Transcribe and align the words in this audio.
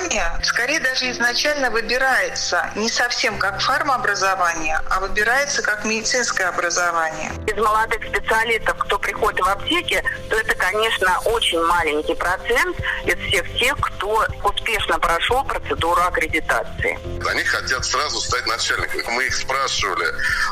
Фармобразование 0.00 0.40
скорее 0.42 0.80
даже 0.80 1.10
изначально 1.10 1.70
выбирается 1.70 2.70
не 2.74 2.88
совсем 2.88 3.38
как 3.38 3.60
фармообразование, 3.60 4.80
а 4.88 5.00
выбирается 5.00 5.62
как 5.62 5.84
медицинское 5.84 6.44
образование. 6.44 7.30
Из 7.46 7.56
молодых 7.56 8.02
специалистов, 8.06 8.78
кто 8.78 8.98
приходит 8.98 9.40
в 9.40 9.48
аптеки, 9.48 10.02
то 10.28 10.36
это, 10.36 10.54
конечно, 10.54 11.18
очень 11.26 11.60
маленький 11.60 12.14
процент 12.14 12.76
из 13.04 13.16
всех 13.28 13.58
тех, 13.58 13.76
кто 13.76 14.26
успешно 14.42 14.98
прошел 14.98 15.44
процедуру 15.44 16.00
аккредитации. 16.00 16.98
Они 17.28 17.44
хотят 17.44 17.84
сразу 17.84 18.20
стать 18.20 18.46
начальниками. 18.46 19.02
Мы 19.10 19.24
их 19.24 19.34
спрашивали, 19.34 20.06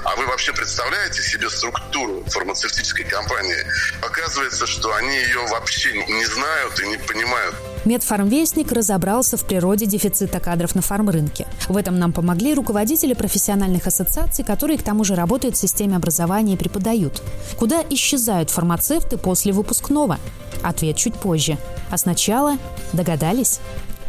а 0.05 0.15
вы 0.17 0.27
вообще 0.27 0.53
представляете 0.53 1.23
себе 1.23 1.49
структуру 1.49 2.25
фармацевтической 2.29 3.05
компании? 3.05 3.65
Оказывается, 4.03 4.67
что 4.67 4.95
они 4.95 5.17
ее 5.17 5.47
вообще 5.47 6.05
не 6.05 6.25
знают 6.27 6.81
и 6.81 6.89
не 6.89 6.99
понимают. 6.99 7.55
Медфармвестник 7.89 8.71
разобрался 8.71 9.39
в 9.39 9.47
природе 9.47 9.87
дефицита 9.87 10.41
кадров 10.41 10.75
на 10.75 10.83
фармрынке. 10.83 11.47
В 11.69 11.77
этом 11.79 11.99
нам 11.99 12.13
помогли 12.13 12.53
руководители 12.53 13.15
профессиональных 13.15 13.87
ассоциаций, 13.87 14.45
которые 14.45 14.79
к 14.79 14.83
тому 14.83 15.05
же 15.05 15.15
работают 15.15 15.57
в 15.57 15.59
системе 15.59 15.97
образования 15.97 16.53
и 16.53 16.59
преподают. 16.59 17.23
Куда 17.59 17.83
исчезают 17.89 18.51
фармацевты 18.51 19.17
после 19.17 19.55
выпускного? 19.55 20.19
Ответ 20.63 20.97
чуть 20.97 21.15
позже. 21.15 21.57
А 21.91 21.97
сначала 21.97 22.59
догадались? 22.93 23.59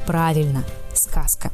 Правильно, 0.05 0.65
сказка. 0.93 1.49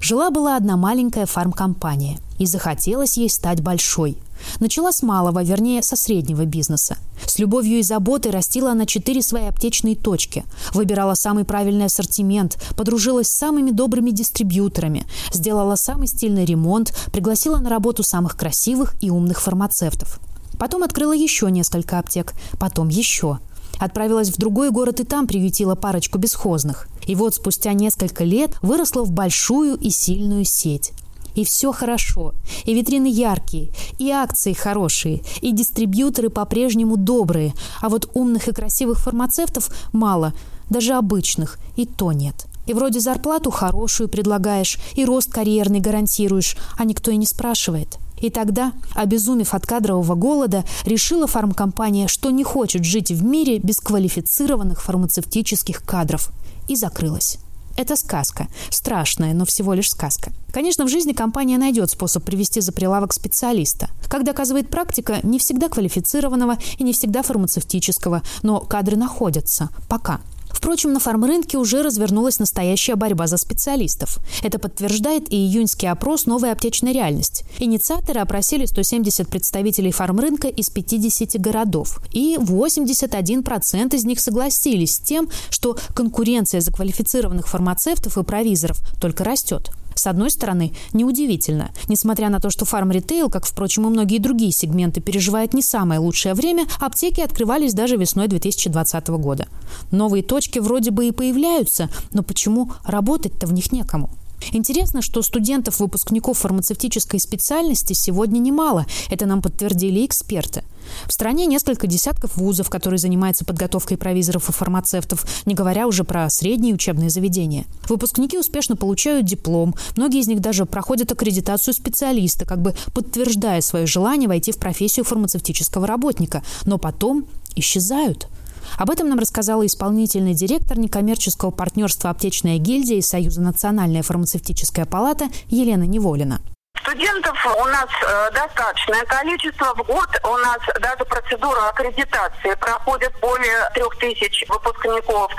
Жила-была 0.00 0.56
одна 0.56 0.76
маленькая 0.76 1.26
фармкомпания, 1.26 2.18
и 2.38 2.46
захотелось 2.46 3.16
ей 3.16 3.28
стать 3.28 3.60
большой. 3.60 4.16
Начала 4.60 4.92
с 4.92 5.02
малого, 5.02 5.42
вернее, 5.42 5.82
со 5.82 5.96
среднего 5.96 6.44
бизнеса. 6.44 6.96
С 7.26 7.38
любовью 7.38 7.78
и 7.78 7.82
заботой 7.82 8.30
растила 8.30 8.70
она 8.70 8.86
четыре 8.86 9.22
свои 9.22 9.46
аптечные 9.46 9.96
точки, 9.96 10.44
выбирала 10.72 11.14
самый 11.14 11.44
правильный 11.44 11.86
ассортимент, 11.86 12.56
подружилась 12.76 13.28
с 13.28 13.36
самыми 13.36 13.72
добрыми 13.72 14.10
дистрибьюторами, 14.10 15.06
сделала 15.32 15.74
самый 15.74 16.06
стильный 16.06 16.44
ремонт, 16.44 16.94
пригласила 17.12 17.58
на 17.58 17.68
работу 17.68 18.02
самых 18.02 18.36
красивых 18.36 18.94
и 19.00 19.10
умных 19.10 19.40
фармацевтов. 19.40 20.20
Потом 20.58 20.82
открыла 20.82 21.12
еще 21.12 21.50
несколько 21.50 21.98
аптек, 21.98 22.34
потом 22.58 22.88
еще. 22.88 23.38
Отправилась 23.78 24.30
в 24.30 24.38
другой 24.38 24.70
город 24.70 25.00
и 25.00 25.04
там 25.04 25.26
приютила 25.26 25.74
парочку 25.74 26.18
бесхозных. 26.18 26.88
И 27.06 27.14
вот 27.14 27.34
спустя 27.34 27.72
несколько 27.72 28.24
лет 28.24 28.56
выросла 28.62 29.04
в 29.04 29.12
большую 29.12 29.76
и 29.76 29.90
сильную 29.90 30.44
сеть. 30.44 30.92
И 31.34 31.44
все 31.44 31.70
хорошо. 31.70 32.34
И 32.64 32.74
витрины 32.74 33.06
яркие, 33.06 33.70
и 33.98 34.10
акции 34.10 34.52
хорошие, 34.52 35.22
и 35.40 35.52
дистрибьюторы 35.52 36.30
по-прежнему 36.30 36.96
добрые. 36.96 37.54
А 37.80 37.88
вот 37.88 38.10
умных 38.14 38.48
и 38.48 38.52
красивых 38.52 38.98
фармацевтов 38.98 39.70
мало, 39.92 40.32
даже 40.68 40.94
обычных, 40.94 41.58
и 41.76 41.86
то 41.86 42.12
нет. 42.12 42.46
И 42.66 42.74
вроде 42.74 43.00
зарплату 43.00 43.50
хорошую 43.50 44.08
предлагаешь, 44.08 44.78
и 44.94 45.04
рост 45.04 45.32
карьерный 45.32 45.80
гарантируешь, 45.80 46.56
а 46.76 46.84
никто 46.84 47.10
и 47.10 47.16
не 47.16 47.26
спрашивает. 47.26 47.98
И 48.20 48.30
тогда, 48.30 48.72
обезумев 48.94 49.54
от 49.54 49.66
кадрового 49.66 50.14
голода, 50.14 50.64
решила 50.84 51.26
фармкомпания, 51.26 52.08
что 52.08 52.30
не 52.30 52.44
хочет 52.44 52.84
жить 52.84 53.10
в 53.10 53.24
мире 53.24 53.58
без 53.58 53.80
квалифицированных 53.80 54.82
фармацевтических 54.82 55.82
кадров. 55.82 56.30
И 56.68 56.76
закрылась. 56.76 57.38
Это 57.78 57.94
сказка. 57.94 58.48
Страшная, 58.70 59.34
но 59.34 59.44
всего 59.44 59.72
лишь 59.72 59.90
сказка. 59.90 60.32
Конечно, 60.52 60.84
в 60.84 60.88
жизни 60.88 61.12
компания 61.12 61.58
найдет 61.58 61.90
способ 61.90 62.24
привести 62.24 62.60
за 62.60 62.72
прилавок 62.72 63.12
специалиста. 63.12 63.88
Как 64.08 64.24
доказывает 64.24 64.68
практика, 64.68 65.20
не 65.22 65.38
всегда 65.38 65.68
квалифицированного 65.68 66.58
и 66.78 66.82
не 66.82 66.92
всегда 66.92 67.22
фармацевтического, 67.22 68.22
но 68.42 68.58
кадры 68.58 68.96
находятся. 68.96 69.68
Пока. 69.88 70.20
Впрочем, 70.50 70.92
на 70.92 71.00
фармрынке 71.00 71.58
уже 71.58 71.82
развернулась 71.82 72.38
настоящая 72.38 72.96
борьба 72.96 73.26
за 73.26 73.36
специалистов. 73.36 74.18
Это 74.42 74.58
подтверждает 74.58 75.32
и 75.32 75.36
июньский 75.36 75.88
опрос 75.88 76.26
«Новая 76.26 76.52
аптечная 76.52 76.92
реальность». 76.92 77.44
Инициаторы 77.58 78.20
опросили 78.20 78.66
170 78.66 79.28
представителей 79.28 79.92
фармрынка 79.92 80.48
из 80.48 80.70
50 80.70 81.40
городов. 81.40 82.00
И 82.12 82.36
81% 82.38 83.94
из 83.94 84.04
них 84.04 84.20
согласились 84.20 84.96
с 84.96 84.98
тем, 84.98 85.28
что 85.50 85.76
конкуренция 85.94 86.60
за 86.60 86.72
квалифицированных 86.72 87.48
фармацевтов 87.48 88.18
и 88.18 88.22
провизоров 88.22 88.78
только 89.00 89.24
растет. 89.24 89.70
С 89.98 90.06
одной 90.06 90.30
стороны, 90.30 90.72
неудивительно. 90.92 91.72
Несмотря 91.88 92.28
на 92.28 92.38
то, 92.38 92.50
что 92.50 92.64
фарм-ритейл, 92.64 93.28
как, 93.28 93.44
впрочем, 93.44 93.88
и 93.88 93.90
многие 93.90 94.18
другие 94.18 94.52
сегменты, 94.52 95.00
переживает 95.00 95.54
не 95.54 95.60
самое 95.60 95.98
лучшее 95.98 96.34
время, 96.34 96.66
аптеки 96.78 97.20
открывались 97.20 97.74
даже 97.74 97.96
весной 97.96 98.28
2020 98.28 99.08
года. 99.08 99.48
Новые 99.90 100.22
точки 100.22 100.60
вроде 100.60 100.92
бы 100.92 101.08
и 101.08 101.10
появляются, 101.10 101.90
но 102.12 102.22
почему 102.22 102.70
работать-то 102.84 103.48
в 103.48 103.52
них 103.52 103.72
некому? 103.72 104.08
Интересно, 104.52 105.02
что 105.02 105.20
студентов-выпускников 105.20 106.38
фармацевтической 106.38 107.18
специальности 107.18 107.92
сегодня 107.92 108.38
немало. 108.38 108.86
Это 109.10 109.26
нам 109.26 109.42
подтвердили 109.42 110.06
эксперты. 110.06 110.62
В 111.06 111.12
стране 111.12 111.46
несколько 111.46 111.86
десятков 111.86 112.36
вузов, 112.36 112.70
которые 112.70 112.98
занимаются 112.98 113.44
подготовкой 113.44 113.96
провизоров 113.96 114.48
и 114.48 114.52
фармацевтов, 114.52 115.24
не 115.46 115.54
говоря 115.54 115.86
уже 115.86 116.04
про 116.04 116.28
средние 116.30 116.74
учебные 116.74 117.10
заведения. 117.10 117.66
Выпускники 117.88 118.38
успешно 118.38 118.76
получают 118.76 119.26
диплом, 119.26 119.74
многие 119.96 120.20
из 120.20 120.28
них 120.28 120.40
даже 120.40 120.66
проходят 120.66 121.12
аккредитацию 121.12 121.74
специалиста, 121.74 122.44
как 122.44 122.60
бы 122.60 122.74
подтверждая 122.94 123.60
свое 123.60 123.86
желание 123.86 124.28
войти 124.28 124.52
в 124.52 124.58
профессию 124.58 125.04
фармацевтического 125.04 125.86
работника, 125.86 126.42
но 126.64 126.78
потом 126.78 127.26
исчезают. 127.54 128.28
Об 128.76 128.90
этом 128.90 129.08
нам 129.08 129.18
рассказала 129.18 129.64
исполнительный 129.64 130.34
директор 130.34 130.78
некоммерческого 130.78 131.50
партнерства 131.50 132.10
«Аптечная 132.10 132.58
гильдия» 132.58 132.98
и 132.98 133.02
Союза 133.02 133.40
«Национальная 133.40 134.02
фармацевтическая 134.02 134.84
палата» 134.84 135.28
Елена 135.48 135.84
Неволина. 135.84 136.40
Студентов 136.80 137.46
у 137.46 137.64
нас 137.66 137.88
э, 138.02 138.30
достаточное 138.32 139.04
количество. 139.04 139.74
В 139.74 139.82
год 139.84 140.08
у 140.24 140.36
нас 140.38 140.58
даже 140.80 141.04
процедура 141.04 141.68
аккредитации 141.68 142.54
проходит 142.54 143.12
более 143.20 143.68
трех 143.74 143.96
тысяч 143.98 144.44
выпускников. 144.48 145.30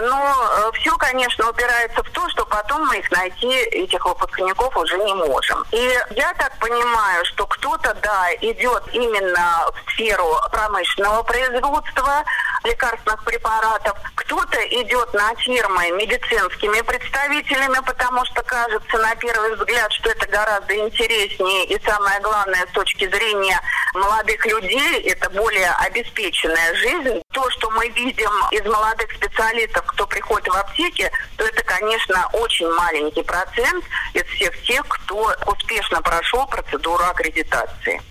Но 0.00 0.34
э, 0.58 0.70
все, 0.78 0.96
конечно, 0.96 1.48
упирается 1.48 2.02
в 2.02 2.10
то, 2.10 2.28
что 2.30 2.44
потом 2.46 2.86
мы 2.86 2.98
их 2.98 3.10
найти, 3.10 3.48
этих 3.48 4.04
выпускников, 4.04 4.76
уже 4.76 4.96
не 4.98 5.14
можем. 5.14 5.64
И 5.72 5.98
я 6.10 6.34
так 6.34 6.56
понимаю, 6.58 7.24
что 7.24 7.46
кто-то, 7.46 7.94
да, 8.02 8.28
идет 8.40 8.82
именно 8.92 9.66
в 9.72 9.92
сферу 9.92 10.36
промышленного 10.50 11.22
производства, 11.22 12.24
лекарственных 12.64 13.24
препаратов. 13.24 13.96
Кто-то 14.26 14.58
идет 14.82 15.14
на 15.14 15.34
фирмы 15.36 15.88
медицинскими 15.92 16.80
представителями, 16.80 17.78
потому 17.86 18.24
что 18.24 18.42
кажется 18.42 18.98
на 18.98 19.14
первый 19.14 19.54
взгляд, 19.54 19.92
что 19.92 20.10
это 20.10 20.26
гораздо 20.26 20.76
интереснее 20.76 21.64
и 21.66 21.80
самое 21.84 22.20
главное 22.20 22.66
с 22.66 22.72
точки 22.72 23.08
зрения 23.08 23.60
молодых 23.94 24.44
людей, 24.44 25.00
это 25.02 25.30
более 25.30 25.70
обеспеченная 25.78 26.74
жизнь. 26.74 27.22
То, 27.32 27.48
что 27.50 27.70
мы 27.70 27.88
видим 27.90 28.32
из 28.50 28.64
молодых 28.64 29.12
специалистов, 29.12 29.86
кто 29.86 30.08
приходит 30.08 30.48
в 30.48 30.56
аптеки, 30.56 31.08
то 31.36 31.44
это, 31.44 31.62
конечно, 31.62 32.28
очень 32.32 32.68
маленький 32.72 33.22
процент 33.22 33.84
из 34.12 34.24
всех 34.24 34.60
тех, 34.64 34.84
кто 34.88 35.36
успешно 35.46 36.02
прошел 36.02 36.48
процедуру 36.48 37.04
аккредитации. 37.04 38.02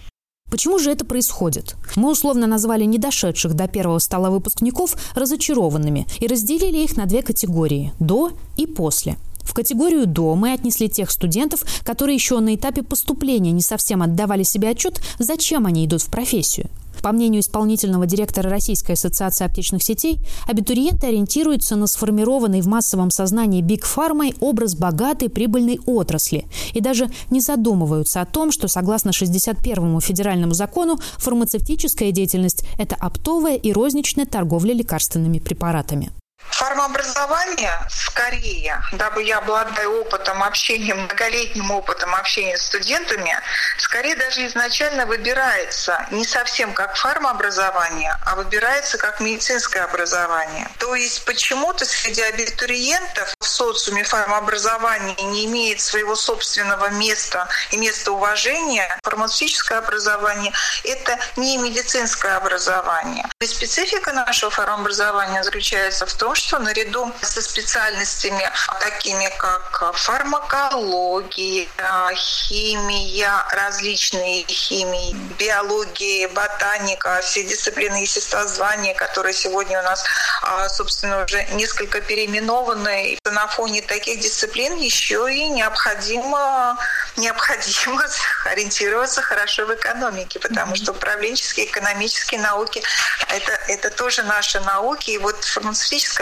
Почему 0.56 0.80
же 0.80 0.90
это 0.90 1.04
происходит? 1.04 1.76
Мы 1.98 2.10
условно 2.10 2.48
назвали 2.48 2.86
недошедших 2.86 3.56
до 3.56 3.68
первого 3.68 4.00
стола 4.00 4.30
выпускников 4.30 4.96
разочарованными 5.14 6.08
и 6.22 6.28
разделили 6.28 6.78
их 6.78 6.96
на 6.96 7.08
две 7.08 7.24
категории– 7.24 7.92
до 8.00 8.32
и 8.56 8.66
после. 8.66 9.18
В 9.42 9.54
категорию 9.54 10.08
«до» 10.08 10.34
мы 10.36 10.54
отнесли 10.54 10.88
тех 10.88 11.12
студентов, 11.12 11.66
которые 11.84 12.16
еще 12.16 12.40
на 12.40 12.56
этапе 12.56 12.84
поступления 12.84 13.52
не 13.52 13.60
совсем 13.60 14.02
отдавали 14.02 14.44
себе 14.44 14.70
отчет, 14.70 15.02
зачем 15.20 15.66
они 15.66 15.86
идут 15.86 16.02
в 16.04 16.10
профессию. 16.10 16.70
По 17.06 17.12
мнению 17.12 17.42
исполнительного 17.42 18.08
директора 18.08 18.50
Российской 18.50 18.94
ассоциации 18.94 19.46
аптечных 19.46 19.84
сетей, 19.84 20.18
абитуриенты 20.48 21.06
ориентируются 21.06 21.76
на 21.76 21.86
сформированный 21.86 22.62
в 22.62 22.68
массовом 22.68 23.12
сознании 23.12 23.62
Биг 23.62 23.86
Фармой 23.86 24.34
образ 24.40 24.74
богатой 24.74 25.30
прибыльной 25.30 25.80
отрасли 25.86 26.48
и 26.74 26.82
даже 26.82 27.12
не 27.30 27.42
задумываются 27.42 28.22
о 28.22 28.26
том, 28.26 28.52
что 28.52 28.68
согласно 28.68 29.12
61-му 29.12 30.02
федеральному 30.02 30.56
закону 30.56 30.98
фармацевтическая 31.20 32.10
деятельность– 32.10 32.66
это 32.80 32.96
оптовая 32.96 33.56
и 33.56 33.72
розничная 33.72 34.26
торговля 34.26 34.74
лекарственными 34.74 35.38
препаратами. 35.38 36.12
Формообразование 36.50 37.80
скорее, 37.90 38.82
дабы 38.94 39.24
я 39.24 39.40
обладаю 39.40 40.02
опытом 40.02 40.42
общения, 40.44 40.94
многолетним 40.94 41.72
опытом 41.72 42.16
общения 42.16 42.58
с 42.58 42.68
студентами, 42.68 43.38
скорее 43.78 44.16
даже 44.16 44.46
изначально 44.48 45.06
выбирается 45.06 46.06
не 46.12 46.26
совсем 46.26 46.74
как 46.74 46.96
фармообразование, 46.96 48.18
а 48.26 48.36
выбирается 48.36 48.98
как 48.98 49.20
медицинское 49.20 49.82
образование. 49.82 50.70
То 50.80 50.96
есть 50.96 51.26
почему-то 51.26 51.86
среди 51.86 52.22
абитуриентов 52.22 53.34
в 53.40 53.46
социуме 53.46 54.04
фармообразование 54.04 55.16
не 55.24 55.46
имеет 55.46 55.82
своего 55.82 56.16
собственного 56.16 56.90
места 56.90 57.48
и 57.72 57.78
места 57.78 58.12
уважения, 58.12 58.98
фармацевтическое 59.04 59.80
образование– 59.80 60.54
это 60.84 61.18
не 61.36 61.58
медицинское 61.58 62.38
образование. 62.38 63.26
И 63.42 63.46
специфика 63.46 64.14
нашего 64.14 64.52
фармообразования 64.52 65.44
заключается 65.44 66.06
в 66.06 66.14
том, 66.14 66.35
что 66.36 66.60
наряду 66.60 67.12
со 67.22 67.42
специальностями 67.42 68.50
такими 68.80 69.30
как 69.38 69.96
фармакология, 69.96 71.68
химия, 72.16 73.32
различные 73.52 74.46
химии, 74.48 75.16
биология, 75.38 76.28
ботаника, 76.30 77.20
все 77.22 77.44
дисциплины 77.44 77.98
естествознания, 77.98 78.94
которые 78.94 79.34
сегодня 79.34 79.80
у 79.80 79.84
нас, 79.84 80.04
а, 80.42 80.70
собственно, 80.70 81.24
уже 81.24 81.44
несколько 81.54 82.02
переименованы. 82.02 83.18
На 83.26 83.48
фоне 83.48 83.82
таких 83.82 84.20
дисциплин 84.20 84.76
еще 84.76 85.34
и 85.34 85.48
необходимо, 85.48 86.78
необходимо 87.18 88.06
ориентироваться 88.46 89.22
хорошо 89.22 89.66
в 89.66 89.74
экономике, 89.74 90.40
потому 90.40 90.76
что 90.76 90.92
управленческие, 90.92 91.66
экономические 91.68 92.42
науки 92.42 92.84
это, 93.30 93.52
это 93.68 93.90
тоже 93.90 94.24
наши 94.24 94.60
науки. 94.62 95.12
И 95.12 95.18
вот 95.18 95.44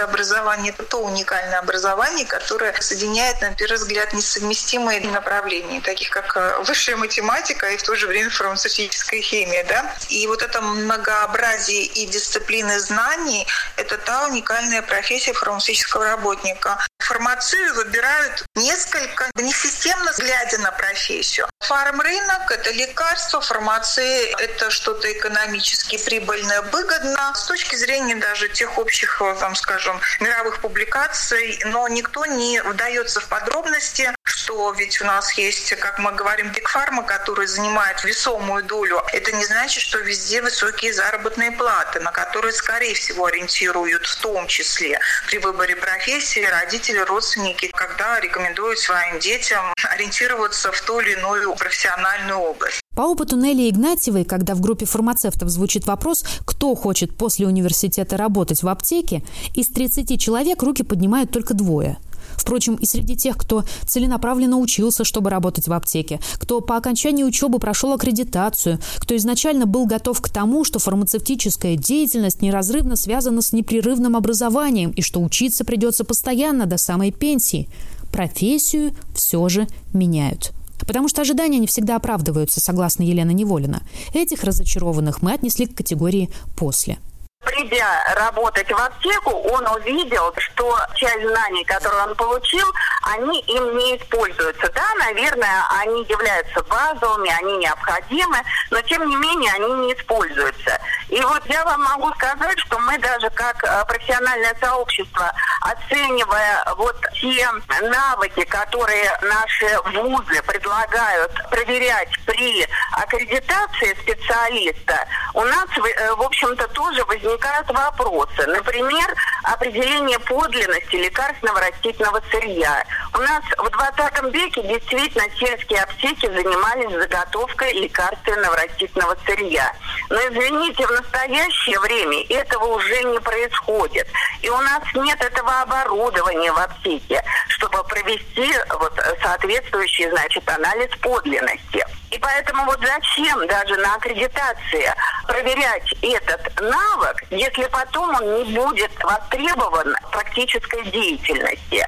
фармацевтическое 0.04 0.06
образование– 0.06 0.74
это 0.78 0.84
то 0.84 0.98
уникальное 0.98 1.60
образование, 1.60 2.26
которое 2.26 2.74
соединяет, 2.82 3.42
на 3.42 3.54
первый 3.54 3.78
взгляд, 3.78 4.14
несовместимые 4.14 5.02
направления, 5.02 5.82
таких 5.82 6.10
как 6.10 6.36
э, 6.36 6.64
высшая 6.64 6.96
математика 6.96 7.68
и 7.68 7.78
в 7.78 7.84
то 7.84 7.96
же 7.96 8.08
время 8.08 8.30
фармацевтическая 8.30 9.22
химия. 9.22 9.64
Да? 9.66 9.96
И 10.10 10.28
вот 10.28 10.42
это 10.42 10.62
многообразие 10.62 11.84
и 11.84 12.06
дисциплины 12.06 12.80
знаний– 12.80 13.48
это 13.78 13.98
та 13.98 14.28
уникальная 14.28 14.82
профессия 14.82 15.34
фармацевтического 15.34 16.06
работника. 16.06 16.78
Фармацию 17.00 17.74
выбирают 17.76 18.46
несколько, 18.56 19.30
несистемно 19.36 20.12
глядя 20.18 20.58
на 20.60 20.72
профессию. 20.72 21.48
Фармрынок– 21.64 22.52
это 22.52 22.72
лекарство, 22.72 23.40
фармация– 23.40 24.36
это 24.38 24.70
что-то 24.70 25.12
экономически 25.12 25.98
прибыльное, 26.04 26.62
выгодно 26.62 27.34
с 27.36 27.46
точки 27.46 27.76
зрения 27.76 28.16
даже 28.16 28.50
тех 28.50 28.78
общих, 28.78 29.22
там, 29.40 29.56
скажем, 29.56 30.00
мировых 30.20 30.60
публикаций, 30.60 31.62
но 31.66 31.88
никто 31.88 32.26
не 32.26 32.62
вдается 32.62 33.22
в 33.22 33.28
подробности, 33.28 34.14
что 34.24 34.72
ведь 34.72 35.00
у 35.02 35.06
нас 35.06 35.32
есть, 35.34 35.74
как 35.80 36.00
мы 36.00 36.12
говорим, 36.12 36.50
бигфарма, 36.52 37.04
который 37.04 37.48
занимает 37.48 38.04
весомую 38.04 38.64
долю. 38.66 39.02
Это 39.14 39.32
не 39.32 39.46
значит, 39.46 39.82
что 39.82 40.00
везде 40.00 40.42
высокие 40.42 40.92
заработные 40.92 41.52
платы, 41.52 42.02
на 42.02 42.12
которые, 42.12 42.52
скорее 42.52 42.94
всего, 42.94 43.28
ориентируют 43.28 44.06
в 44.06 44.20
том 44.20 44.48
числе 44.48 45.00
при 45.28 45.38
выборе 45.38 45.78
профессии 45.78 46.44
родители, 46.44 47.00
родственники, 47.00 47.72
когда 47.74 48.20
рекомендуют 48.20 48.80
своим 48.80 49.20
детям 49.20 49.74
ориентироваться 49.90 50.72
в 50.74 50.82
ту 50.82 51.00
или 51.00 51.14
иную 51.14 51.53
профессиональную 51.56 52.40
область. 52.40 52.82
По 52.96 53.02
опыту 53.02 53.38
Нелли 53.38 53.70
Игнатьевой, 53.70 54.24
когда 54.24 54.54
в 54.56 54.62
группе 54.62 54.86
фармацевтов 54.86 55.50
звучит 55.50 55.88
вопрос, 55.88 56.24
кто 56.46 56.76
хочет 56.76 57.18
после 57.18 57.48
университета 57.48 58.18
работать 58.18 58.62
в 58.62 58.68
аптеке, 58.68 59.24
из 59.56 59.68
30 59.68 60.20
человек 60.20 60.62
руки 60.62 60.84
поднимают 60.84 61.32
только 61.32 61.54
двое– 61.54 61.98
Впрочем, 62.38 62.76
и 62.76 62.86
среди 62.86 63.16
тех, 63.16 63.38
кто 63.38 63.64
целенаправленно 63.86 64.58
учился, 64.58 65.04
чтобы 65.04 65.30
работать 65.30 65.68
в 65.68 65.74
аптеке, 65.74 66.20
кто 66.36 66.62
по 66.62 66.78
окончании 66.78 67.24
учебы 67.24 67.60
прошел 67.60 67.94
аккредитацию, 67.94 68.80
кто 68.98 69.16
изначально 69.16 69.66
был 69.66 69.86
готов 69.86 70.22
к 70.22 70.30
тому, 70.30 70.64
что 70.64 70.80
фармацевтическая 70.80 71.76
деятельность 71.76 72.42
неразрывно 72.42 72.96
связана 72.96 73.42
с 73.42 73.54
непрерывным 73.54 74.16
образованием 74.16 74.92
и 74.92 75.02
что 75.02 75.22
учиться 75.22 75.64
придется 75.64 76.04
постоянно 76.04 76.66
до 76.66 76.78
самой 76.78 77.12
пенсии, 77.12 77.70
профессию 78.12 78.94
все 79.16 79.48
же 79.50 79.68
меняют. 79.94 80.52
Потому 80.80 81.08
что 81.08 81.22
ожидания 81.22 81.60
не 81.60 81.68
всегда 81.68 81.96
оправдываются, 81.96 82.60
согласно 82.60 83.04
Елена 83.04 83.32
Неволина. 83.32 83.82
Этих 84.14 84.44
разочарованных 84.44 85.22
мы 85.22 85.34
отнесли 85.34 85.66
к 85.66 85.76
категории 85.76 86.30
«после». 86.58 86.98
Придя 87.44 88.02
работать 88.16 88.72
в 88.72 88.76
аптеку, 88.76 89.32
он 89.32 89.68
увидел, 89.68 90.34
что 90.38 90.78
часть 90.96 91.28
знаний, 91.28 91.66
которые 91.66 92.04
он 92.04 92.16
получил, 92.16 92.66
они 93.04 93.42
им 93.42 93.78
не 93.78 93.98
используются. 93.98 94.72
Да, 94.74 94.88
наверное, 95.00 95.66
они 95.82 96.04
являются 96.04 96.64
базовыми, 96.64 97.30
они 97.42 97.58
необходимы, 97.58 98.38
но 98.72 98.82
тем 98.84 99.06
не 99.10 99.16
менее 99.18 99.52
они 99.56 99.88
не 99.88 99.94
используются. 99.94 100.80
И 101.10 101.20
вот 101.20 101.46
я 101.48 101.66
вам 101.66 101.84
могу 101.84 102.14
сказать, 102.14 102.58
что 102.60 102.80
мы 102.80 102.98
даже 102.98 103.30
как 103.32 103.62
э, 103.64 103.86
профессиональное 103.88 104.56
сообщество, 104.62 105.34
оценивая 105.64 106.64
вот 106.78 106.96
те 107.14 107.48
навыки, 107.82 108.44
которые 108.46 109.12
наши 109.22 109.68
вузы 109.98 110.42
предлагают 110.44 111.32
проверять 111.50 112.10
при 112.26 112.68
аккредитации 112.92 113.96
специалиста, 114.02 115.08
у 115.34 115.42
нас, 115.44 115.66
э, 115.78 116.16
в 116.16 116.22
общем-то, 116.22 116.68
тоже 116.70 117.04
возникают 117.06 117.68
вопросы. 117.70 118.46
Например, 118.48 119.16
определение 119.44 120.20
подлинности 120.20 120.96
лекарственного 120.96 121.60
растительного 121.60 122.22
сырья. 122.32 122.84
У 123.14 123.18
нас 123.20 123.44
в 123.58 123.70
20 123.70 124.34
веке 124.34 124.62
действительно 124.64 125.26
сельские 125.38 125.82
аптеки 125.82 126.28
занимались 126.28 126.92
заготовкой 126.92 127.74
лекарственного 127.74 128.56
растительного 128.56 129.18
сырья. 129.26 129.72
Но, 130.10 130.18
извините, 130.18 130.86
в 130.86 130.92
настоящее 130.92 131.80
время 131.80 132.24
этого 132.30 132.66
уже 132.76 133.04
не 133.04 133.20
происходит. 133.20 134.08
И 134.42 134.50
у 134.50 134.58
нас 134.58 134.82
нет 134.96 135.22
этого 135.22 135.62
оборудования 135.62 136.52
в 136.52 136.60
аптеке, 136.60 137.24
чтобы 137.50 137.84
провести 137.84 138.52
вот 138.80 139.00
соответствующий, 139.22 140.10
значит, 140.10 140.48
анализ 140.50 140.90
подлинности. 141.02 141.86
И 142.14 142.20
поэтому 142.20 142.66
вот 142.66 142.80
зачем 142.80 143.48
даже 143.48 143.76
на 143.78 143.96
аккредитации 143.96 144.94
проверять 145.26 145.92
этот 146.04 146.62
навык, 146.62 147.24
если 147.32 147.66
потом 147.66 148.14
он 148.16 148.44
не 148.44 148.54
будет 148.54 148.92
востребован 149.04 149.96
в 150.04 150.12
практической 150.12 150.84
деятельности. 150.92 151.84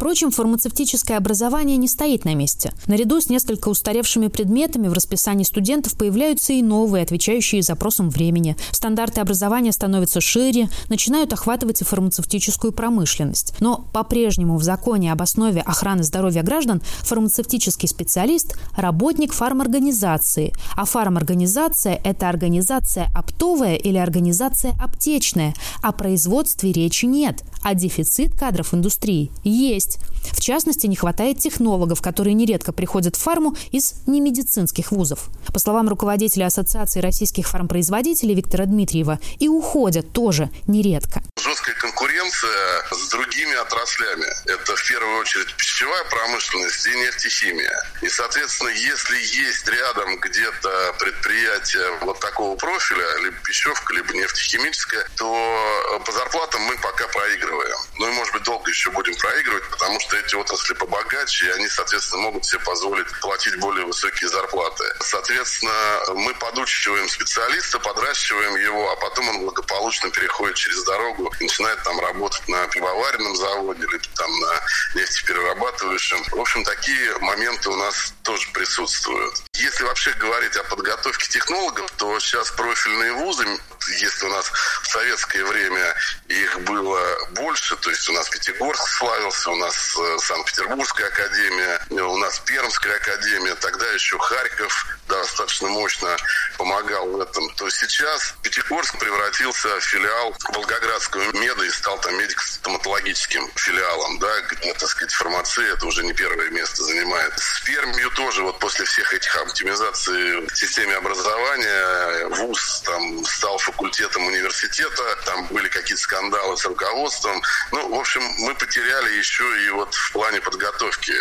Впрочем, 0.00 0.30
фармацевтическое 0.30 1.18
образование 1.18 1.76
не 1.76 1.86
стоит 1.86 2.24
на 2.24 2.34
месте. 2.34 2.72
Наряду 2.86 3.20
с 3.20 3.28
несколько 3.28 3.68
устаревшими 3.68 4.28
предметами 4.28 4.88
в 4.88 4.94
расписании 4.94 5.44
студентов 5.44 5.94
появляются 5.94 6.54
и 6.54 6.62
новые, 6.62 7.02
отвечающие 7.02 7.60
запросам 7.60 8.08
времени. 8.08 8.56
Стандарты 8.70 9.20
образования 9.20 9.72
становятся 9.72 10.22
шире, 10.22 10.70
начинают 10.88 11.34
охватывать 11.34 11.82
и 11.82 11.84
фармацевтическую 11.84 12.72
промышленность. 12.72 13.52
Но 13.60 13.84
по-прежнему 13.92 14.56
в 14.56 14.62
законе 14.62 15.12
об 15.12 15.20
основе 15.20 15.60
охраны 15.60 16.02
здоровья 16.02 16.42
граждан 16.42 16.80
фармацевтический 17.00 17.86
специалист– 17.86 18.58
работник 18.76 19.34
фарморганизации. 19.34 20.54
А 20.76 20.86
фарморганизация– 20.86 22.00
это 22.04 22.30
организация 22.30 23.10
оптовая 23.14 23.74
или 23.74 23.98
организация 23.98 24.72
аптечная. 24.80 25.52
О 25.82 25.92
производстве 25.92 26.72
речи 26.72 27.04
нет, 27.04 27.44
а 27.62 27.74
дефицит 27.74 28.34
кадров 28.34 28.74
индустрии 28.74 29.30
есть. 29.44 29.98
В 30.32 30.40
частности, 30.40 30.86
не 30.86 30.96
хватает 30.96 31.38
технологов, 31.38 32.02
которые 32.02 32.34
нередко 32.34 32.72
приходят 32.72 33.16
в 33.16 33.20
фарму 33.20 33.54
из 33.72 33.94
немедицинских 34.06 34.92
вузов. 34.92 35.30
По 35.52 35.58
словам 35.58 35.88
руководителя 35.88 36.46
Ассоциации 36.46 37.00
российских 37.00 37.48
фармпроизводителей 37.48 38.34
Виктора 38.34 38.66
Дмитриева, 38.66 39.18
и 39.38 39.48
уходят 39.48 40.12
тоже 40.12 40.50
нередко. 40.66 41.22
Жесткая 41.42 41.74
конкуренция 41.76 42.84
с 42.90 43.08
другими 43.08 43.54
отраслями. 43.54 44.26
Это 44.46 44.76
в 44.76 44.86
первую 44.86 45.20
очередь 45.20 45.54
пищевая 45.56 46.04
промышленность 46.04 46.86
и 46.86 46.94
нефтехимия. 46.96 47.90
И, 48.02 48.08
соответственно, 48.10 48.68
если 48.68 49.16
есть 49.16 49.66
рядом 49.68 50.18
где-то 50.18 50.94
предприятие 50.98 51.98
вот 52.02 52.20
такого 52.20 52.56
профиля, 52.56 53.18
либо 53.18 53.36
пищевка, 53.38 53.94
либо 53.94 54.12
нефтехимическая, 54.12 55.06
то 55.16 56.02
по 56.04 56.12
зарплатам 56.12 56.60
мы 56.62 56.76
пока 56.78 57.08
проигрываем. 57.08 57.76
Ну 57.98 58.08
и, 58.08 58.12
может 58.12 58.34
быть, 58.34 58.42
долго 58.42 58.68
еще 58.70 58.90
будем 58.90 59.14
проигрывать, 59.16 59.68
потому 59.70 59.98
что 60.00 60.16
эти 60.16 60.34
отрасли 60.34 60.74
побогаче, 60.74 61.46
и 61.46 61.50
они, 61.50 61.68
соответственно, 61.68 62.22
могут 62.22 62.44
себе 62.44 62.60
позволить 62.60 63.08
платить 63.20 63.56
более 63.60 63.86
высокие 63.86 64.28
зарплаты. 64.28 64.84
Соответственно, 65.00 65.72
мы 66.14 66.34
подучиваем 66.34 67.08
специалиста, 67.08 67.78
подращиваем 67.78 68.56
его, 68.56 68.90
а 68.90 68.96
потом 68.96 69.28
он 69.30 69.40
благополучно 69.40 70.10
переходит 70.10 70.56
через 70.56 70.82
дорогу 70.84 71.29
и 71.38 71.44
начинает 71.44 71.82
там 71.82 71.98
работать 72.00 72.46
на 72.48 72.66
пивоваренном 72.68 73.36
заводе 73.36 73.82
или 73.84 74.00
там 74.16 74.30
на 74.40 75.00
нефтеперерабатывающем. 75.00 76.24
В 76.30 76.40
общем, 76.40 76.64
такие 76.64 77.18
моменты 77.18 77.70
у 77.70 77.76
нас 77.76 78.14
тоже 78.22 78.48
присутствуют. 78.52 79.49
Если 79.60 79.84
вообще 79.84 80.10
говорить 80.12 80.56
о 80.56 80.64
подготовке 80.64 81.28
технологов, 81.28 81.90
то 81.98 82.18
сейчас 82.18 82.50
профильные 82.50 83.12
вузы, 83.12 83.44
если 83.88 84.26
у 84.26 84.30
нас 84.30 84.50
в 84.82 84.86
советское 84.86 85.44
время 85.44 85.94
их 86.28 86.60
было 86.60 87.00
больше, 87.32 87.76
то 87.76 87.90
есть 87.90 88.08
у 88.08 88.12
нас 88.12 88.28
Пятигорск 88.30 88.88
славился, 88.88 89.50
у 89.50 89.56
нас 89.56 89.96
э, 89.98 90.18
Санкт-Петербургская 90.18 91.08
академия, 91.08 91.80
у 91.90 92.16
нас 92.18 92.38
Пермская 92.40 92.96
академия, 92.96 93.54
тогда 93.56 93.86
еще 93.92 94.18
Харьков 94.18 94.86
достаточно 95.08 95.68
мощно 95.68 96.16
помогал 96.56 97.08
в 97.08 97.20
этом, 97.20 97.50
то 97.56 97.68
сейчас 97.68 98.34
Пятигорск 98.42 98.98
превратился 98.98 99.68
в 99.78 99.80
филиал 99.82 100.34
Волгоградского 100.54 101.32
меда 101.32 101.64
и 101.66 101.70
стал 101.70 102.00
там 102.00 102.16
медико-стоматологическим 102.16 103.50
филиалом, 103.56 104.18
да, 104.20 104.32
так 104.78 104.88
сказать, 104.88 105.12
фармация 105.12 105.72
это 105.72 105.86
уже 105.86 106.02
не 106.04 106.14
первое 106.14 106.48
место 106.50 106.82
занимает. 106.82 107.32
С 107.38 107.60
Пермью 107.64 108.10
тоже 108.12 108.42
вот 108.42 108.58
после 108.58 108.84
всех 108.84 109.12
этих 109.12 109.34
оптимизаций 109.50 110.46
в 110.46 110.56
системе 110.56 110.94
образования 110.94 112.28
ВУЗ 112.28 112.82
там 112.86 113.24
стал 113.24 113.58
факультетом 113.58 114.26
университета, 114.26 115.02
там 115.24 115.46
были 115.48 115.68
какие-то 115.68 116.02
скандалы 116.02 116.56
с 116.56 116.64
руководством. 116.64 117.42
Ну, 117.72 117.88
в 117.88 117.98
общем, 117.98 118.22
мы 118.38 118.54
потеряли 118.54 119.18
еще 119.18 119.44
и 119.66 119.70
вот 119.70 119.94
в 119.94 120.12
плане 120.12 120.40
подготовки 120.40 121.12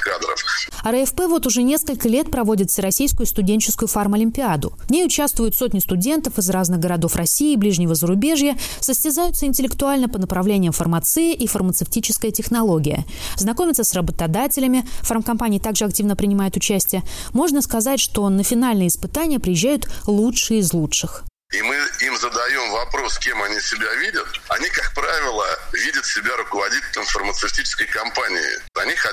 кадров. 0.00 0.44
РФП 0.86 1.22
вот 1.28 1.46
уже 1.46 1.62
несколько 1.62 2.08
лет 2.08 2.30
проводит 2.30 2.70
Всероссийскую 2.70 3.26
студенческую 3.26 3.88
фармолимпиаду. 3.88 4.76
В 4.86 4.90
ней 4.90 5.04
участвуют 5.04 5.54
сотни 5.54 5.78
студентов 5.78 6.38
из 6.38 6.50
разных 6.50 6.80
городов 6.80 7.16
России 7.16 7.54
и 7.54 7.56
ближнего 7.56 7.94
зарубежья, 7.94 8.56
состязаются 8.80 9.46
интеллектуально 9.46 10.08
по 10.08 10.18
направлениям 10.18 10.72
фармация 10.72 11.32
и 11.32 11.46
фармацевтическая 11.46 12.30
технология. 12.30 13.04
Знакомятся 13.36 13.84
с 13.84 13.94
работодателями, 13.94 14.86
фармкомпании 15.00 15.58
также 15.58 15.86
активно 15.86 16.16
принимают 16.16 16.56
участие. 16.56 17.02
Можно 17.32 17.62
сказать, 17.62 18.00
что 18.00 18.28
на 18.28 18.42
финальные 18.42 18.88
испытания 18.88 19.40
приезжают 19.40 19.88
лучшие 20.06 20.60
из 20.60 20.72
лучших 20.72 21.24
и 21.54 21.62
мы 21.62 21.76
им 22.00 22.16
задаем 22.18 22.72
вопрос, 22.72 23.18
кем 23.18 23.40
они 23.42 23.60
себя 23.60 23.92
видят, 23.94 24.26
они, 24.48 24.68
как 24.70 24.92
правило, 24.92 25.46
видят 25.72 26.04
себя 26.04 26.36
руководителем 26.36 27.04
фармацевтической 27.06 27.86
компании. 27.86 28.53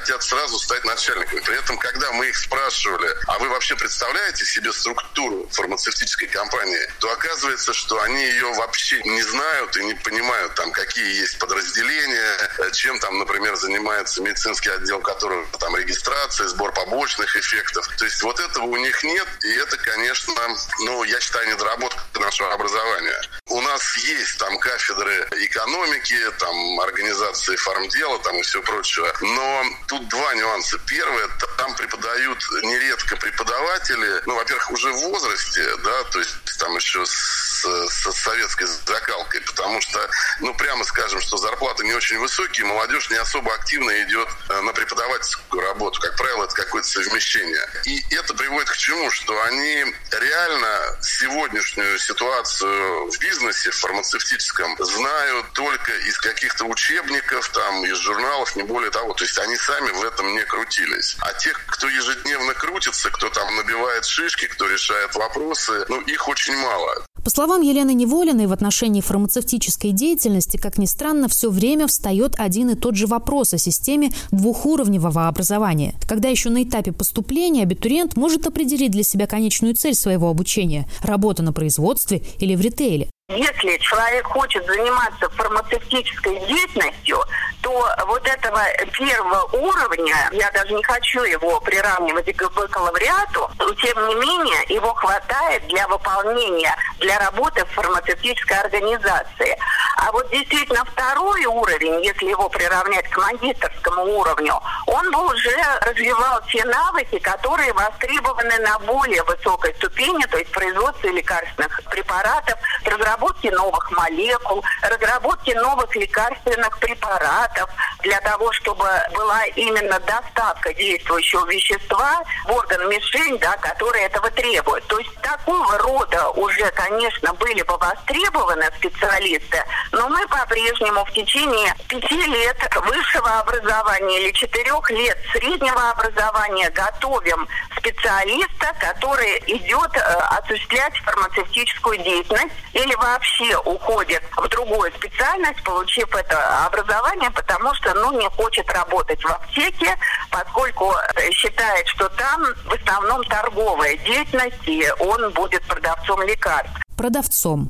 Хотят 0.01 0.23
сразу 0.23 0.57
стать 0.57 0.83
начальниками. 0.83 1.41
При 1.41 1.55
этом, 1.59 1.77
когда 1.77 2.11
мы 2.13 2.27
их 2.27 2.35
спрашивали, 2.35 3.07
а 3.27 3.37
вы 3.37 3.49
вообще 3.49 3.75
представляете 3.75 4.43
себе 4.45 4.73
структуру 4.73 5.47
фармацевтической 5.51 6.27
компании, 6.27 6.91
то 6.97 7.11
оказывается, 7.11 7.71
что 7.71 8.01
они 8.01 8.23
ее 8.23 8.51
вообще 8.53 8.99
не 9.03 9.21
знают 9.21 9.77
и 9.77 9.85
не 9.85 9.93
понимают, 9.93 10.55
там, 10.55 10.71
какие 10.71 11.21
есть 11.21 11.37
подразделения, 11.37 12.71
чем 12.73 12.99
там, 12.99 13.19
например, 13.19 13.55
занимается 13.57 14.23
медицинский 14.23 14.71
отдел, 14.71 15.01
которого 15.01 15.45
там 15.59 15.77
регистрация, 15.77 16.47
сбор 16.47 16.73
побочных 16.73 17.35
эффектов. 17.35 17.87
То 17.99 18.05
есть 18.05 18.23
вот 18.23 18.39
этого 18.39 18.63
у 18.63 18.77
них 18.77 19.03
нет, 19.03 19.27
и 19.43 19.51
это, 19.53 19.77
конечно, 19.77 20.33
ну, 20.79 21.03
я 21.03 21.19
считаю, 21.19 21.47
недоработка 21.47 22.01
нашего 22.19 22.51
образования. 22.53 23.21
У 23.49 23.61
нас 23.61 23.97
есть 23.97 24.39
там 24.39 24.57
кафедры 24.57 25.27
экономики, 25.43 26.17
там 26.39 26.79
организации 26.79 27.55
фармдела, 27.55 28.17
там 28.19 28.35
и 28.39 28.41
все 28.41 28.63
прочее. 28.63 29.13
Но 29.21 29.63
тут 29.91 30.07
два 30.07 30.33
нюанса. 30.35 30.79
Первое, 30.87 31.27
там 31.57 31.75
преподают 31.75 32.39
нередко 32.63 33.17
преподаватели, 33.17 34.21
ну, 34.25 34.35
во-первых, 34.35 34.71
уже 34.71 34.89
в 34.89 34.99
возрасте, 35.01 35.61
да, 35.83 36.03
то 36.05 36.19
есть 36.19 36.31
там 36.59 36.73
еще 36.77 37.05
с, 37.05 37.65
с 37.65 38.11
советской 38.13 38.67
закалкой, 38.67 39.41
потому 39.41 39.81
что, 39.81 40.09
ну, 40.39 40.53
прямо 40.53 40.85
скажем, 40.85 41.19
что 41.19 41.35
зарплаты 41.35 41.83
не 41.83 41.93
очень 41.93 42.19
высокие, 42.19 42.65
молодежь 42.65 43.09
не 43.09 43.17
особо 43.17 43.53
активно 43.53 43.91
идет 44.03 44.29
э, 44.49 44.61
на 44.61 44.71
преподавательскую 44.71 45.61
работу. 45.61 45.99
Как 45.99 46.15
правило, 46.15 46.45
это 46.45 46.55
какое-то 46.55 46.87
совмещение. 46.87 47.67
И 47.85 48.15
это 48.15 48.33
приводит 48.33 48.69
к 48.69 48.77
чему? 48.77 49.11
Что 49.11 49.43
они 49.43 49.93
реально 50.11 50.80
сегодняшнюю 51.19 51.99
ситуацию 51.99 53.11
в 53.11 53.19
бизнесе, 53.19 53.71
в 53.71 53.75
фармацевтическом, 53.75 54.75
знают 54.79 55.51
только 55.53 55.91
из 56.07 56.17
каких-то 56.19 56.65
учебников, 56.65 57.49
там, 57.49 57.85
из 57.85 57.97
журналов, 57.97 58.55
не 58.55 58.63
более 58.63 58.91
того. 58.91 59.13
То 59.13 59.23
есть 59.23 59.37
они 59.39 59.55
сами 59.57 59.91
в 59.91 60.03
этом 60.03 60.33
не 60.33 60.43
крутились. 60.45 61.17
А 61.21 61.33
тех, 61.33 61.59
кто 61.67 61.87
ежедневно 61.87 62.53
крутится, 62.53 63.09
кто 63.11 63.29
там 63.29 63.55
набивает 63.55 64.05
шишки, 64.05 64.47
кто 64.47 64.67
решает 64.67 65.13
вопросы, 65.15 65.85
ну, 65.89 66.01
их 66.01 66.27
очень 66.27 66.55
мало. 66.55 67.05
По 67.23 67.29
словам 67.29 67.61
Елены 67.61 67.93
Неволиной, 67.93 68.47
в 68.47 68.51
отношении 68.51 68.99
фармацевтической 68.99 69.91
деятельности, 69.91 70.57
как 70.57 70.79
ни 70.79 70.85
странно, 70.85 71.27
все 71.27 71.51
время 71.51 71.85
встает 71.85 72.33
один 72.39 72.71
и 72.71 72.75
тот 72.75 72.95
же 72.95 73.05
вопрос 73.05 73.53
о 73.53 73.59
системе 73.59 74.11
двухуровневого 74.31 75.27
образования. 75.27 75.93
Когда 76.07 76.29
еще 76.29 76.49
на 76.49 76.63
этапе 76.63 76.91
поступления 76.91 77.61
абитуриент 77.61 78.17
может 78.17 78.47
определить 78.47 78.91
для 78.91 79.03
себя 79.03 79.27
конечную 79.27 79.75
цель 79.75 79.93
своего 79.93 80.29
обучения– 80.29 80.87
работа 81.03 81.43
на 81.43 81.53
производстве 81.53 82.23
или 82.39 82.55
в 82.55 82.61
ритейле. 82.61 83.11
Если 83.35 83.77
человек 83.77 84.27
хочет 84.27 84.65
заниматься 84.65 85.29
фармацевтической 85.29 86.39
деятельностью, 86.47 87.17
то 87.61 87.87
вот 88.07 88.27
этого 88.27 88.61
первого 88.91 89.43
уровня, 89.53 90.15
я 90.31 90.51
даже 90.51 90.73
не 90.73 90.83
хочу 90.83 91.23
его 91.23 91.61
приравнивать 91.61 92.35
к 92.35 92.49
бакалавриату, 92.49 93.49
но 93.57 93.73
тем 93.75 94.07
не 94.07 94.15
менее 94.15 94.63
его 94.67 94.93
хватает 94.95 95.65
для 95.67 95.87
выполнения, 95.87 96.75
для 96.99 97.19
работы 97.19 97.63
в 97.65 97.69
фармацевтической 97.69 98.57
организации. 98.57 99.57
А 99.97 100.11
вот 100.11 100.29
действительно 100.31 100.83
второй 100.83 101.45
уровень, 101.45 102.03
если 102.03 102.25
его 102.25 102.49
приравнять 102.49 103.07
к 103.09 103.17
магистрскому 103.17 104.03
уровню, 104.17 104.59
он 104.91 105.09
бы 105.09 105.25
уже 105.25 105.57
развивал 105.81 106.41
те 106.51 106.65
навыки, 106.65 107.17
которые 107.19 107.71
востребованы 107.71 108.57
на 108.59 108.77
более 108.79 109.23
высокой 109.23 109.73
ступени, 109.75 110.23
то 110.25 110.37
есть 110.37 110.51
производстве 110.51 111.11
лекарственных 111.11 111.81
препаратов, 111.89 112.59
разработки 112.83 113.47
новых 113.47 113.89
молекул, 113.91 114.63
разработки 114.81 115.51
новых 115.51 115.95
лекарственных 115.95 116.77
препаратов 116.79 117.69
для 118.01 118.19
того, 118.19 118.51
чтобы 118.51 118.85
была 119.13 119.45
именно 119.55 119.97
доставка 120.01 120.73
действующего 120.73 121.45
вещества 121.47 122.23
в 122.45 122.51
орган 122.51 122.89
мишень, 122.89 123.39
да, 123.39 123.55
который 123.57 124.01
этого 124.01 124.29
требует. 124.31 124.85
То 124.87 124.99
есть 124.99 125.15
такого 125.21 125.77
рода 125.77 126.29
уже, 126.31 126.69
конечно, 126.71 127.33
были 127.35 127.61
бы 127.61 127.77
востребованы 127.77 128.65
специалисты, 128.77 129.63
но 129.93 130.09
мы 130.09 130.27
по-прежнему 130.27 131.05
в 131.05 131.11
течение 131.13 131.73
пяти 131.87 132.21
лет 132.23 132.57
высшего 132.85 133.39
образования 133.39 134.19
или 134.19 134.31
четырех 134.31 134.80
лет 134.89 135.17
среднего 135.31 135.91
образования 135.91 136.69
готовим 136.71 137.47
специалиста, 137.77 138.73
который 138.79 139.39
идет 139.47 139.95
э, 139.95 139.99
осуществлять 140.39 140.95
фармацевтическую 140.97 141.97
деятельность 141.97 142.53
или 142.73 142.93
вообще 142.95 143.57
уходит 143.59 144.21
в 144.37 144.47
другую 144.49 144.91
специальность, 144.93 145.63
получив 145.63 146.13
это 146.15 146.65
образование, 146.65 147.31
потому 147.31 147.73
что 147.75 147.93
ну, 147.93 148.19
не 148.19 148.29
хочет 148.29 148.69
работать 148.71 149.23
в 149.23 149.27
аптеке, 149.27 149.95
поскольку 150.29 150.93
считает, 151.31 151.87
что 151.87 152.09
там 152.09 152.43
в 152.65 152.73
основном 152.73 153.23
торговая 153.25 153.97
деятельность, 153.97 154.67
и 154.67 154.87
он 154.99 155.31
будет 155.33 155.61
продавцом 155.63 156.21
лекарств. 156.23 156.81
Продавцом 156.97 157.69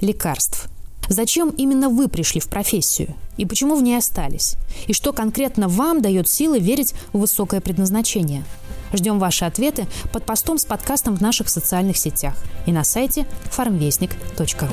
лекарств. 0.00 0.68
Зачем 1.10 1.50
именно 1.50 1.88
вы 1.88 2.06
пришли 2.06 2.40
в 2.40 2.48
профессию? 2.48 3.14
И 3.36 3.44
почему 3.44 3.74
в 3.74 3.82
ней 3.82 3.96
остались? 3.96 4.54
И 4.86 4.92
что 4.92 5.12
конкретно 5.12 5.66
вам 5.66 6.00
дает 6.00 6.28
силы 6.28 6.60
верить 6.60 6.94
в 7.12 7.18
высокое 7.18 7.60
предназначение? 7.60 8.44
Ждем 8.92 9.18
ваши 9.18 9.44
ответы 9.44 9.88
под 10.12 10.24
постом 10.24 10.56
с 10.56 10.64
подкастом 10.64 11.16
в 11.16 11.20
наших 11.20 11.48
социальных 11.48 11.96
сетях 11.96 12.36
и 12.64 12.70
на 12.70 12.84
сайте 12.84 13.26
farmvestnik.ru. 13.50 14.70